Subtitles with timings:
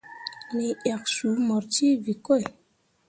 [0.53, 2.43] Me yak suu mur ceevǝkoi.